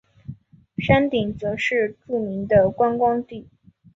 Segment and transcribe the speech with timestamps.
[0.79, 3.47] 山顶则是著名的观光地。